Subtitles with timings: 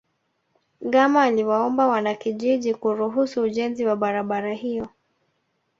[0.81, 4.87] gama aliwaomba wanakijiji kuruhusu ujenzi wa barabara hiyo